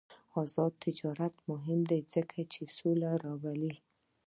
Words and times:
آزاد 0.43 0.73
تجارت 0.85 1.35
مهم 1.49 1.79
دی 1.89 1.99
ځکه 2.13 2.39
چې 2.53 2.61
سوله 2.77 3.11
راولي. 3.25 3.73